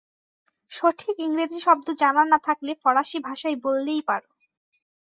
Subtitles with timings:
[0.71, 4.21] সঠিক ইংরেজি শব্দ জানা না থাকলে ফরাসি ভাষায় বললেই পার।